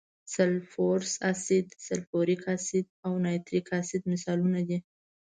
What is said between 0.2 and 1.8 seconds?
سلفورس اسید،